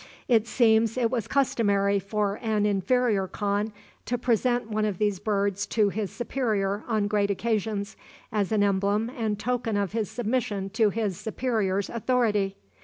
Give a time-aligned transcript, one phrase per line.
[0.27, 3.71] It seems it was customary for an inferior khan
[4.05, 7.95] to present one of these birds to his superior on great occasions,
[8.31, 12.55] as an emblem and token of his submission to his superior's authority.